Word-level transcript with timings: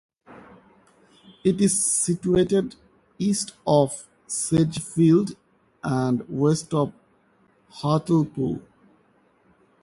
It 1.43 1.61
is 1.61 1.85
situated 1.85 2.75
east 3.19 3.53
of 3.67 4.07
Sedgefield 4.25 5.35
and 5.83 6.25
west 6.27 6.73
of 6.73 6.91
Hartlepool. 7.69 8.61